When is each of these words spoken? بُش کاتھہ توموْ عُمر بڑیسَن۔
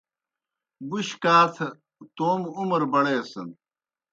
بُش 0.89 1.09
کاتھہ 1.23 1.67
توموْ 2.15 2.49
عُمر 2.57 2.81
بڑیسَن۔ 2.91 3.49